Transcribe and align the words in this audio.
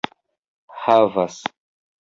havas 0.81 1.37